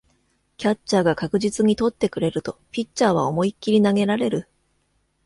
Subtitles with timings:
[0.57, 4.49] キャッチャーが確実に捕ってくれるとピッチャーは思いっきり投げられる